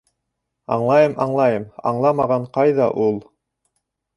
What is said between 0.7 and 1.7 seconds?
Аңлайым-аңлайым,